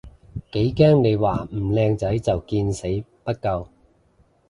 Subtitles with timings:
[0.53, 2.87] 幾驚你話唔靚仔就見死
[3.23, 3.67] 不救